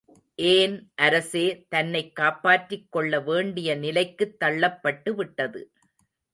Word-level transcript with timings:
ஏன் 0.35 0.91
அரசே 0.95 1.65
தன்னைக் 1.69 2.15
காப்பாற்றிக் 2.15 2.87
கொள்ள 2.91 3.19
வேண்டிய 3.19 3.75
நிலைக்குத் 3.75 4.43
தள்ளப்பட்டுவிட்டது. 4.43 5.63